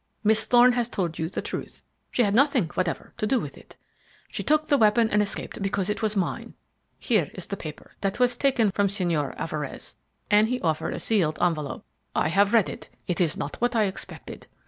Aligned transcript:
Miss 0.23 0.47
Thorne 0.47 0.71
has 0.71 0.89
told 0.89 1.19
you 1.19 1.29
the 1.29 1.43
truth; 1.43 1.83
she 2.09 2.23
had 2.23 2.33
nothing 2.33 2.65
whatever 2.73 3.13
to 3.17 3.27
do 3.27 3.39
with 3.39 3.55
it. 3.55 3.75
She 4.29 4.41
took 4.41 4.65
the 4.65 4.77
weapon 4.79 5.07
and 5.11 5.21
escaped 5.21 5.61
because 5.61 5.91
it 5.91 6.01
was 6.01 6.15
mine. 6.15 6.55
Here 6.97 7.29
is 7.35 7.45
the 7.45 7.55
paper 7.55 7.91
that 8.01 8.19
was 8.19 8.35
taken 8.35 8.71
from 8.71 8.87
Señor 8.87 9.35
Alvarez," 9.37 9.95
and 10.31 10.47
he 10.47 10.59
offered 10.61 10.95
a 10.95 10.99
sealed 10.99 11.37
envelope. 11.39 11.85
"I 12.15 12.29
have 12.29 12.51
read 12.51 12.67
it; 12.67 12.89
it 13.05 13.21
is 13.21 13.37
not 13.37 13.57
what 13.57 13.75
I 13.75 13.83
expected. 13.83 14.47